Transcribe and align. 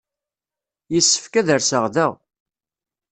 Yessefk 0.93 1.33
ad 1.39 1.49
rseɣ 1.59 1.85
da. 1.95 2.07